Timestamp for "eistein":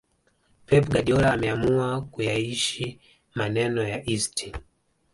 4.09-4.53